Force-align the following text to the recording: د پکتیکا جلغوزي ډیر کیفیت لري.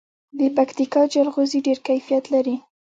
د 0.39 0.41
پکتیکا 0.57 1.01
جلغوزي 1.13 1.59
ډیر 1.67 1.79
کیفیت 1.87 2.23
لري. 2.33 2.55